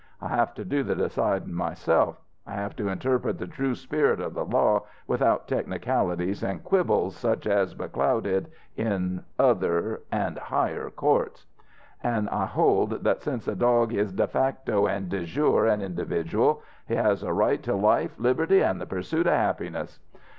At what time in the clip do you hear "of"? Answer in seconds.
4.19-4.33, 19.27-19.33